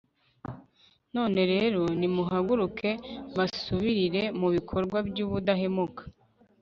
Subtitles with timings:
[1.15, 2.89] none rero, nimuhaguruke
[3.31, 6.03] mbasubirire mu bikorwa by'ubudahemuka